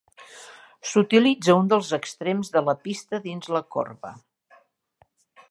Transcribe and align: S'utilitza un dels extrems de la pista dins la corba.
S'utilitza 0.91 1.57
un 1.63 1.69
dels 1.73 1.91
extrems 1.99 2.51
de 2.57 2.65
la 2.71 2.75
pista 2.89 3.21
dins 3.27 3.53
la 3.59 3.63
corba. 3.77 4.15